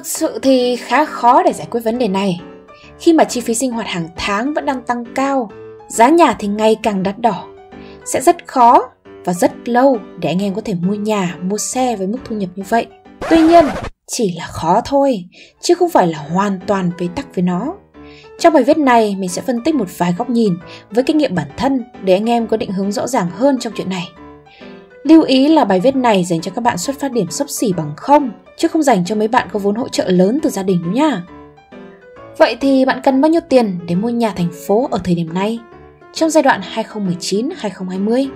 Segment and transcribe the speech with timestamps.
[0.00, 2.40] Thực sự thì khá khó để giải quyết vấn đề này.
[2.98, 5.50] Khi mà chi phí sinh hoạt hàng tháng vẫn đang tăng cao,
[5.88, 7.44] giá nhà thì ngày càng đắt đỏ.
[8.04, 8.82] Sẽ rất khó
[9.24, 12.36] và rất lâu để anh em có thể mua nhà, mua xe với mức thu
[12.36, 12.86] nhập như vậy.
[13.30, 13.64] Tuy nhiên,
[14.06, 15.24] chỉ là khó thôi,
[15.60, 17.74] chứ không phải là hoàn toàn bế tắc với nó.
[18.38, 20.54] Trong bài viết này, mình sẽ phân tích một vài góc nhìn
[20.90, 23.72] với kinh nghiệm bản thân để anh em có định hướng rõ ràng hơn trong
[23.76, 24.08] chuyện này.
[25.04, 27.72] Lưu ý là bài viết này dành cho các bạn xuất phát điểm sấp xỉ
[27.72, 30.62] bằng không, chứ không dành cho mấy bạn có vốn hỗ trợ lớn từ gia
[30.62, 31.22] đình đúng nha.
[32.38, 35.34] Vậy thì bạn cần bao nhiêu tiền để mua nhà thành phố ở thời điểm
[35.34, 35.58] này?
[36.12, 38.28] Trong giai đoạn 2019-2020?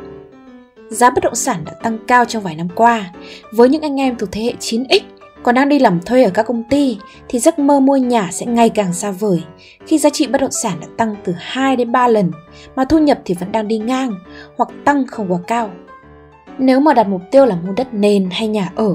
[0.91, 3.10] Giá bất động sản đã tăng cao trong vài năm qua.
[3.52, 5.00] Với những anh em thuộc thế hệ 9X
[5.42, 8.47] còn đang đi làm thuê ở các công ty thì giấc mơ mua nhà sẽ
[8.47, 9.42] ngày càng xa vời
[9.86, 12.30] khi giá trị bất động sản đã tăng từ 2 đến 3 lần
[12.77, 14.14] mà thu nhập thì vẫn đang đi ngang
[14.56, 15.70] hoặc tăng không quá cao.
[16.59, 18.95] Nếu mà đặt mục tiêu là mua đất nền hay nhà ở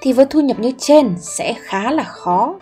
[0.00, 2.54] thì với thu nhập như trên sẽ khá là khó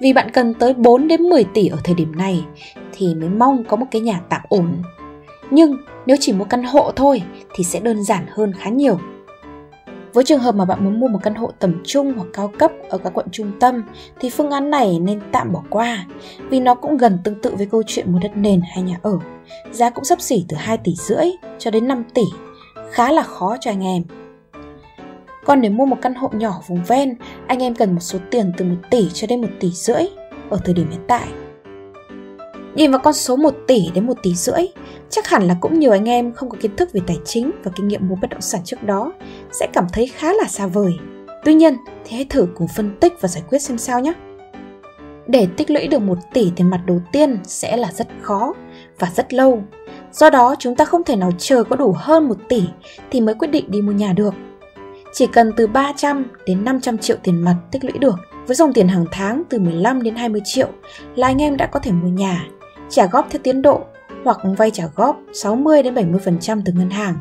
[0.00, 2.44] vì bạn cần tới 4 đến 10 tỷ ở thời điểm này
[2.92, 4.82] thì mới mong có một cái nhà tạm ổn.
[5.50, 7.22] Nhưng nếu chỉ mua căn hộ thôi
[7.54, 8.98] thì sẽ đơn giản hơn khá nhiều.
[10.12, 12.72] Với trường hợp mà bạn muốn mua một căn hộ tầm trung hoặc cao cấp
[12.88, 13.82] ở các quận trung tâm
[14.20, 16.06] thì phương án này nên tạm bỏ qua
[16.48, 19.18] vì nó cũng gần tương tự với câu chuyện mua đất nền hay nhà ở.
[19.70, 21.26] Giá cũng sắp xỉ từ 2 tỷ rưỡi
[21.58, 22.22] cho đến 5 tỷ,
[22.94, 24.02] khá là khó cho anh em.
[25.44, 28.52] Còn để mua một căn hộ nhỏ vùng ven, anh em cần một số tiền
[28.56, 30.02] từ 1 tỷ cho đến 1 tỷ rưỡi
[30.50, 31.28] ở thời điểm hiện tại.
[32.74, 34.66] Nhìn vào con số 1 tỷ đến 1 tỷ rưỡi,
[35.10, 37.70] chắc hẳn là cũng nhiều anh em không có kiến thức về tài chính và
[37.76, 39.12] kinh nghiệm mua bất động sản trước đó
[39.52, 40.92] sẽ cảm thấy khá là xa vời.
[41.44, 44.12] Tuy nhiên thì hãy thử cùng phân tích và giải quyết xem sao nhé.
[45.26, 48.54] Để tích lũy được 1 tỷ tiền mặt đầu tiên sẽ là rất khó
[48.98, 49.62] và rất lâu.
[50.14, 52.62] Do đó chúng ta không thể nào chờ có đủ hơn 1 tỷ
[53.10, 54.34] thì mới quyết định đi mua nhà được.
[55.12, 58.14] Chỉ cần từ 300 đến 500 triệu tiền mặt tích lũy được
[58.46, 60.68] với dòng tiền hàng tháng từ 15 đến 20 triệu
[61.14, 62.46] là anh em đã có thể mua nhà,
[62.88, 63.80] trả góp theo tiến độ
[64.24, 67.14] hoặc vay trả góp 60 đến 70% từ ngân hàng.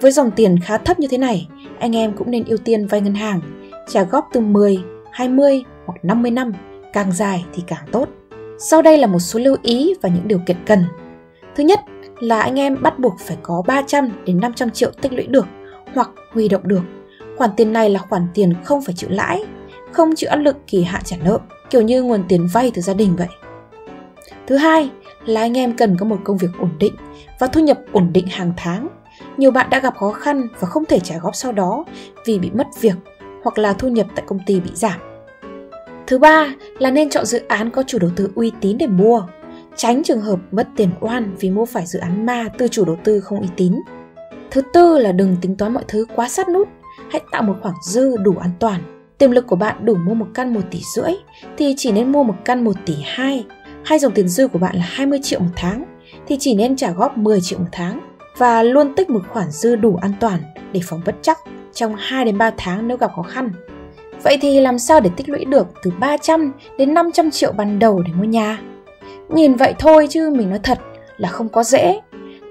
[0.00, 3.00] Với dòng tiền khá thấp như thế này, anh em cũng nên ưu tiên vay
[3.00, 3.40] ngân hàng,
[3.88, 4.78] trả góp từ 10,
[5.12, 6.52] 20 hoặc 50 năm,
[6.92, 8.08] càng dài thì càng tốt.
[8.58, 10.84] Sau đây là một số lưu ý và những điều kiện cần.
[11.56, 11.80] Thứ nhất
[12.20, 15.46] là anh em bắt buộc phải có 300 đến 500 triệu tích lũy được
[15.94, 16.82] hoặc huy động được.
[17.36, 19.44] Khoản tiền này là khoản tiền không phải chịu lãi,
[19.92, 21.38] không chịu áp lực kỳ hạn trả nợ,
[21.70, 23.28] kiểu như nguồn tiền vay từ gia đình vậy.
[24.46, 24.90] Thứ hai
[25.26, 26.94] là anh em cần có một công việc ổn định
[27.38, 28.88] và thu nhập ổn định hàng tháng.
[29.36, 31.84] Nhiều bạn đã gặp khó khăn và không thể trả góp sau đó
[32.24, 32.96] vì bị mất việc
[33.42, 35.00] hoặc là thu nhập tại công ty bị giảm.
[36.06, 39.22] Thứ ba là nên chọn dự án có chủ đầu tư uy tín để mua,
[39.76, 42.96] tránh trường hợp mất tiền oan vì mua phải dự án ma từ chủ đầu
[43.04, 43.72] tư không uy tín.
[44.50, 46.68] Thứ tư là đừng tính toán mọi thứ quá sát nút,
[47.10, 48.80] hãy tạo một khoảng dư đủ an toàn.
[49.18, 51.12] Tiềm lực của bạn đủ mua một căn 1 tỷ rưỡi
[51.56, 53.44] thì chỉ nên mua một căn 1 tỷ 2
[53.84, 55.84] hay dòng tiền dư của bạn là 20 triệu một tháng
[56.26, 58.00] thì chỉ nên trả góp 10 triệu một tháng
[58.36, 60.40] và luôn tích một khoản dư đủ an toàn
[60.72, 61.38] để phòng bất chắc
[61.72, 63.50] trong 2 đến 3 tháng nếu gặp khó khăn.
[64.22, 68.02] Vậy thì làm sao để tích lũy được từ 300 đến 500 triệu ban đầu
[68.06, 68.58] để mua nhà?
[69.28, 70.78] Nhìn vậy thôi chứ mình nói thật
[71.16, 72.00] là không có dễ,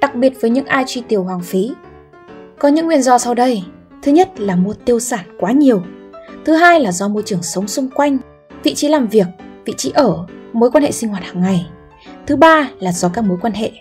[0.01, 1.71] đặc biệt với những ai chi tiêu hoang phí.
[2.59, 3.63] Có những nguyên do sau đây.
[4.03, 5.81] Thứ nhất là mua tiêu sản quá nhiều.
[6.45, 8.17] Thứ hai là do môi trường sống xung quanh,
[8.63, 9.27] vị trí làm việc,
[9.65, 11.65] vị trí ở mối quan hệ sinh hoạt hàng ngày.
[12.27, 13.71] Thứ ba là do các mối quan hệ.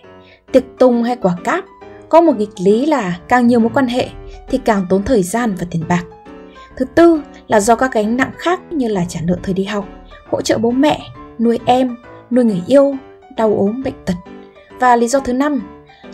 [0.51, 1.65] Tiệc tùng hay quả cáp
[2.09, 4.09] có một nghịch lý là càng nhiều mối quan hệ
[4.49, 6.03] thì càng tốn thời gian và tiền bạc.
[6.77, 9.85] Thứ tư là do các gánh nặng khác như là trả nợ thời đi học,
[10.31, 10.99] hỗ trợ bố mẹ,
[11.39, 11.95] nuôi em,
[12.35, 12.95] nuôi người yêu,
[13.37, 14.13] đau ốm, bệnh tật.
[14.79, 15.61] Và lý do thứ năm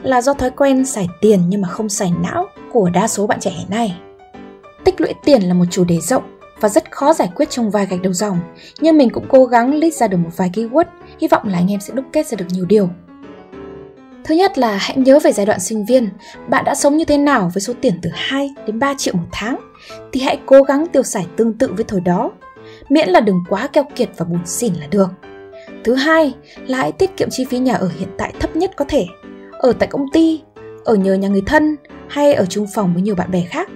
[0.03, 3.39] là do thói quen xài tiền nhưng mà không xài não của đa số bạn
[3.39, 3.95] trẻ hiện nay.
[4.83, 6.23] Tích lũy tiền là một chủ đề rộng
[6.59, 8.39] và rất khó giải quyết trong vài gạch đầu dòng,
[8.79, 10.85] nhưng mình cũng cố gắng list ra được một vài keyword,
[11.19, 12.89] hy vọng là anh em sẽ đúc kết ra được nhiều điều.
[14.23, 16.09] Thứ nhất là hãy nhớ về giai đoạn sinh viên,
[16.47, 19.27] bạn đã sống như thế nào với số tiền từ 2 đến 3 triệu một
[19.31, 19.59] tháng,
[20.11, 22.31] thì hãy cố gắng tiêu xài tương tự với thời đó,
[22.89, 25.07] miễn là đừng quá keo kiệt và buồn xỉn là được.
[25.83, 26.33] Thứ hai
[26.67, 29.05] là hãy tiết kiệm chi phí nhà ở hiện tại thấp nhất có thể,
[29.51, 30.41] ở tại công ty,
[30.85, 31.75] ở nhờ nhà người thân
[32.07, 33.69] hay ở chung phòng với nhiều bạn bè khác.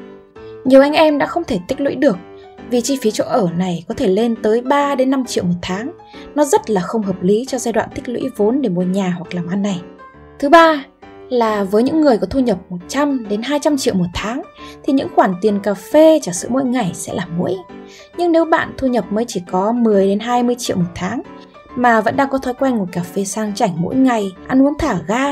[0.66, 2.18] Nhiều anh em đã không thể tích lũy được
[2.70, 5.56] vì chi phí chỗ ở này có thể lên tới 3 đến 5 triệu một
[5.62, 5.92] tháng.
[6.36, 9.16] Nó rất là không hợp lý cho giai đoạn tích lũy vốn để mua nhà
[9.18, 9.82] hoặc làm ăn này.
[10.40, 10.86] Thứ ba
[11.30, 14.42] là với những người có thu nhập 100 đến 200 triệu một tháng
[14.84, 17.56] thì những khoản tiền cà phê trả sữa mỗi ngày sẽ là mũi.
[18.18, 21.22] Nhưng nếu bạn thu nhập mới chỉ có 10 đến 20 triệu một tháng
[21.76, 24.78] mà vẫn đang có thói quen ngồi cà phê sang chảnh mỗi ngày, ăn uống
[24.80, 25.26] thả ga,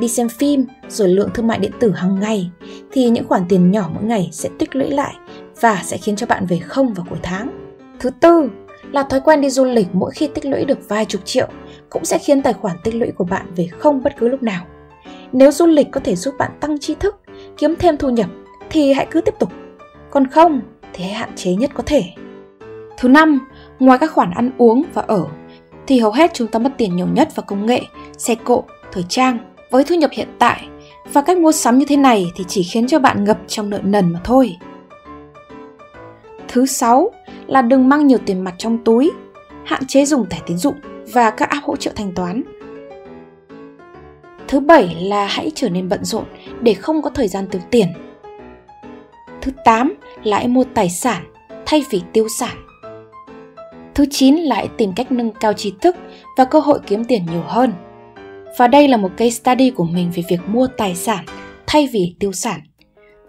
[0.00, 2.50] đi xem phim, rồi lượng thương mại điện tử hàng ngày,
[2.92, 5.14] thì những khoản tiền nhỏ mỗi ngày sẽ tích lũy lại
[5.60, 7.50] và sẽ khiến cho bạn về không vào cuối tháng.
[7.98, 8.50] Thứ tư
[8.92, 11.48] là thói quen đi du lịch mỗi khi tích lũy được vài chục triệu
[11.90, 14.64] cũng sẽ khiến tài khoản tích lũy của bạn về không bất cứ lúc nào.
[15.32, 17.16] Nếu du lịch có thể giúp bạn tăng tri thức,
[17.56, 18.30] kiếm thêm thu nhập
[18.70, 19.52] thì hãy cứ tiếp tục.
[20.10, 20.60] Còn không
[20.92, 22.02] thì hãy hạn chế nhất có thể.
[22.98, 23.48] Thứ năm,
[23.78, 25.24] ngoài các khoản ăn uống và ở
[25.90, 27.82] thì hầu hết chúng ta mất tiền nhiều nhất vào công nghệ,
[28.18, 29.38] xe cộ, thời trang.
[29.70, 30.68] Với thu nhập hiện tại
[31.12, 33.78] và cách mua sắm như thế này thì chỉ khiến cho bạn ngập trong nợ
[33.82, 34.56] nần mà thôi.
[36.48, 37.10] Thứ sáu
[37.46, 39.10] là đừng mang nhiều tiền mặt trong túi,
[39.64, 40.74] hạn chế dùng thẻ tín dụng
[41.12, 42.42] và các app hỗ trợ thanh toán.
[44.48, 46.24] Thứ bảy là hãy trở nên bận rộn
[46.60, 47.88] để không có thời gian tiêu tiền.
[49.40, 51.24] Thứ 8 là hãy mua tài sản
[51.66, 52.69] thay vì tiêu sản.
[53.94, 55.96] Thứ 9 lại tìm cách nâng cao trí thức
[56.36, 57.72] và cơ hội kiếm tiền nhiều hơn.
[58.58, 61.24] Và đây là một case study của mình về việc mua tài sản
[61.66, 62.60] thay vì tiêu sản.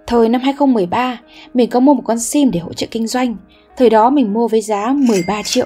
[0.07, 1.19] Thời năm 2013,
[1.53, 3.35] mình có mua một con sim để hỗ trợ kinh doanh.
[3.77, 5.65] Thời đó mình mua với giá 13 triệu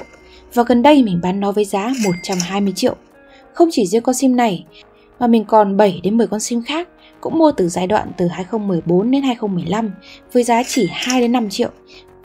[0.53, 2.95] và gần đây mình bán nó với giá 120 triệu.
[3.53, 4.65] Không chỉ riêng con sim này,
[5.19, 6.87] mà mình còn 7 đến 10 con sim khác
[7.21, 9.91] cũng mua từ giai đoạn từ 2014 đến 2015
[10.33, 11.69] với giá chỉ 2 đến 5 triệu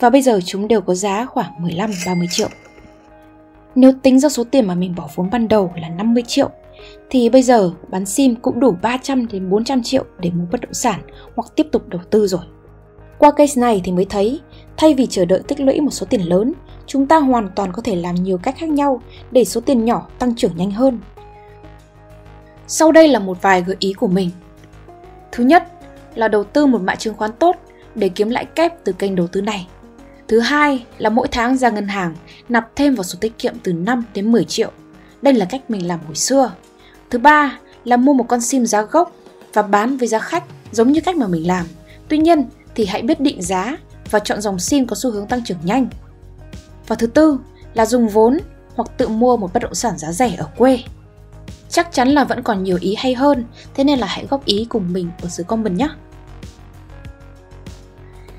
[0.00, 2.48] và bây giờ chúng đều có giá khoảng 15-30 triệu.
[3.74, 6.50] Nếu tính ra số tiền mà mình bỏ vốn ban đầu là 50 triệu
[7.10, 10.74] thì bây giờ bán sim cũng đủ 300 đến 400 triệu để mua bất động
[10.74, 11.00] sản
[11.36, 12.40] hoặc tiếp tục đầu tư rồi.
[13.18, 14.40] Qua case này thì mới thấy,
[14.76, 16.52] thay vì chờ đợi tích lũy một số tiền lớn,
[16.86, 20.06] chúng ta hoàn toàn có thể làm nhiều cách khác nhau để số tiền nhỏ
[20.18, 21.00] tăng trưởng nhanh hơn.
[22.66, 24.30] Sau đây là một vài gợi ý của mình.
[25.32, 25.72] Thứ nhất
[26.14, 27.56] là đầu tư một mã chứng khoán tốt
[27.94, 29.66] để kiếm lãi kép từ kênh đầu tư này.
[30.30, 32.14] Thứ hai là mỗi tháng ra ngân hàng
[32.48, 34.70] nạp thêm vào sổ tiết kiệm từ 5 đến 10 triệu.
[35.22, 36.52] Đây là cách mình làm hồi xưa.
[37.10, 39.12] Thứ ba là mua một con sim giá gốc
[39.52, 41.66] và bán với giá khách giống như cách mà mình làm.
[42.08, 42.44] Tuy nhiên
[42.74, 43.76] thì hãy biết định giá
[44.10, 45.88] và chọn dòng sim có xu hướng tăng trưởng nhanh.
[46.86, 47.38] Và thứ tư
[47.74, 48.38] là dùng vốn
[48.74, 50.78] hoặc tự mua một bất động sản giá rẻ ở quê.
[51.68, 53.44] Chắc chắn là vẫn còn nhiều ý hay hơn,
[53.74, 55.88] thế nên là hãy góp ý cùng mình ở dưới comment nhé.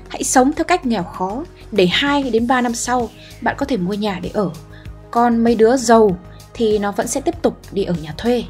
[0.08, 3.10] Hãy sống theo cách nghèo khó để 2 đến 3 năm sau
[3.40, 4.50] bạn có thể mua nhà để ở.
[5.10, 6.18] Còn mấy đứa giàu
[6.54, 8.44] thì nó vẫn sẽ tiếp tục đi ở nhà thuê.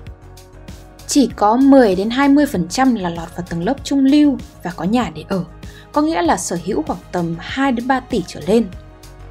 [1.07, 5.11] Chỉ có 10 đến 20% là lọt vào tầng lớp trung lưu và có nhà
[5.15, 5.45] để ở,
[5.93, 8.67] có nghĩa là sở hữu khoảng tầm 2 đến 3 tỷ trở lên.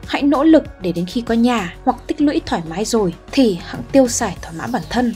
[0.08, 3.60] Hãy nỗ lực để đến khi có nhà hoặc tích lũy thoải mái rồi thì
[3.62, 5.14] hãng tiêu xài thỏa mãn bản thân,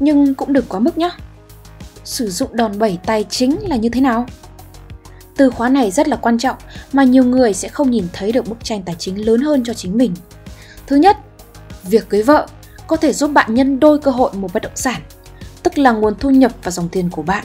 [0.00, 1.10] nhưng cũng đừng quá mức nhé.
[2.04, 4.26] Sử dụng đòn bẩy tài chính là như thế nào?
[5.36, 6.56] Từ khóa này rất là quan trọng
[6.92, 9.74] mà nhiều người sẽ không nhìn thấy được bức tranh tài chính lớn hơn cho
[9.74, 10.14] chính mình.
[10.86, 11.16] Thứ nhất,
[11.82, 12.46] việc cưới vợ
[12.86, 15.00] có thể giúp bạn nhân đôi cơ hội một bất động sản,
[15.62, 17.44] tức là nguồn thu nhập và dòng tiền của bạn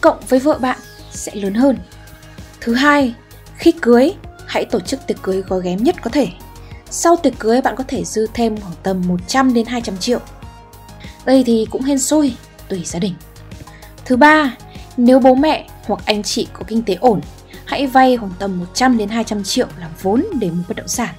[0.00, 0.78] cộng với vợ bạn
[1.10, 1.78] sẽ lớn hơn.
[2.60, 3.14] Thứ hai,
[3.56, 4.12] khi cưới,
[4.46, 6.28] hãy tổ chức tiệc cưới gói ghém nhất có thể.
[6.90, 10.20] Sau tiệc cưới bạn có thể dư thêm khoảng tầm 100 đến 200 triệu.
[11.24, 12.36] Đây thì cũng hên xui,
[12.68, 13.14] tùy gia đình.
[14.04, 14.56] Thứ ba,
[14.96, 17.20] nếu bố mẹ hoặc anh chị có kinh tế ổn,
[17.64, 21.14] hãy vay khoảng tầm 100 đến 200 triệu làm vốn để mua bất động sản.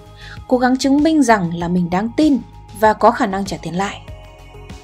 [0.48, 2.38] Cố gắng chứng minh rằng là mình đáng tin
[2.80, 4.01] và có khả năng trả tiền lại.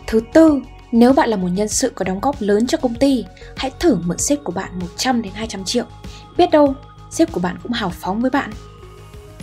[0.07, 0.61] Thứ tư,
[0.91, 3.25] nếu bạn là một nhân sự có đóng góp lớn cho công ty,
[3.57, 5.85] hãy thử mượn sếp của bạn 100 đến 200 triệu.
[6.37, 6.73] Biết đâu,
[7.11, 8.51] sếp của bạn cũng hào phóng với bạn.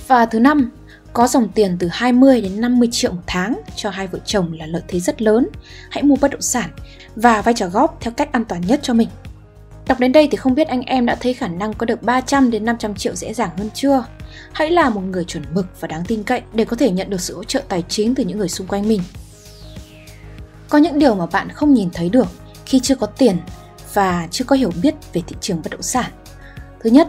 [0.09, 0.71] Và thứ năm,
[1.12, 4.66] có dòng tiền từ 20 đến 50 triệu một tháng cho hai vợ chồng là
[4.66, 5.49] lợi thế rất lớn.
[5.90, 6.71] Hãy mua bất động sản
[7.16, 9.09] và vay trả góp theo cách an toàn nhất cho mình.
[9.87, 12.51] Đọc đến đây thì không biết anh em đã thấy khả năng có được 300
[12.51, 14.05] đến 500 triệu dễ dàng hơn chưa?
[14.53, 17.21] Hãy là một người chuẩn mực và đáng tin cậy để có thể nhận được
[17.21, 19.03] sự hỗ trợ tài chính từ những người xung quanh mình.
[20.69, 22.27] Có những điều mà bạn không nhìn thấy được
[22.67, 23.37] khi chưa có tiền
[23.95, 26.11] và chưa có hiểu biết về thị trường bất động sản.
[26.81, 27.09] Thứ nhất,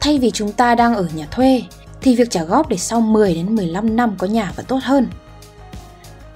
[0.00, 1.62] thay vì chúng ta đang ở nhà thuê
[2.00, 5.06] thì việc trả góp để sau 10 đến 15 năm có nhà vẫn tốt hơn.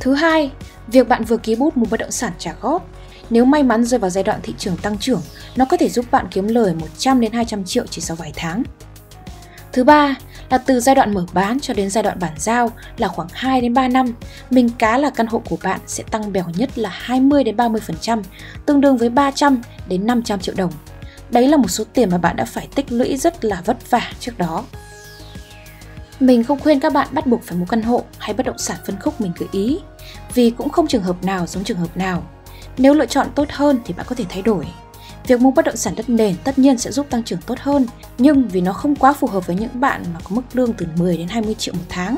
[0.00, 0.50] Thứ hai,
[0.86, 2.88] việc bạn vừa ký bút một bất động sản trả góp
[3.30, 5.22] nếu may mắn rơi vào giai đoạn thị trường tăng trưởng,
[5.56, 8.62] nó có thể giúp bạn kiếm lời 100 đến 200 triệu chỉ sau vài tháng.
[9.72, 10.16] Thứ ba
[10.50, 13.60] là từ giai đoạn mở bán cho đến giai đoạn bản giao là khoảng 2
[13.60, 14.14] đến 3 năm,
[14.50, 18.22] mình cá là căn hộ của bạn sẽ tăng bèo nhất là 20 đến 30%,
[18.66, 20.72] tương đương với 300 đến 500 triệu đồng.
[21.30, 24.12] Đấy là một số tiền mà bạn đã phải tích lũy rất là vất vả
[24.20, 24.64] trước đó.
[26.20, 28.76] Mình không khuyên các bạn bắt buộc phải mua căn hộ hay bất động sản
[28.86, 29.78] phân khúc mình gợi ý,
[30.34, 32.22] vì cũng không trường hợp nào giống trường hợp nào.
[32.78, 34.66] Nếu lựa chọn tốt hơn thì bạn có thể thay đổi.
[35.26, 37.86] Việc mua bất động sản đất nền tất nhiên sẽ giúp tăng trưởng tốt hơn,
[38.18, 40.86] nhưng vì nó không quá phù hợp với những bạn mà có mức lương từ
[40.96, 42.16] 10 đến 20 triệu một tháng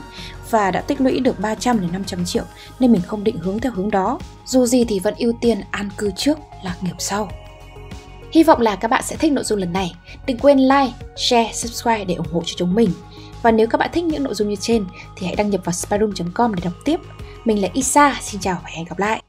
[0.50, 2.44] và đã tích lũy được 300 đến 500 triệu
[2.80, 4.18] nên mình không định hướng theo hướng đó.
[4.46, 7.28] Dù gì thì vẫn ưu tiên an cư trước, lạc nghiệp sau.
[8.32, 9.94] Hy vọng là các bạn sẽ thích nội dung lần này.
[10.26, 12.90] Đừng quên like, share, subscribe để ủng hộ cho chúng mình.
[13.42, 14.84] Và nếu các bạn thích những nội dung như trên
[15.16, 17.00] thì hãy đăng nhập vào spyroom.com để đọc tiếp.
[17.44, 19.24] Mình là Isa, xin chào và hẹn gặp lại.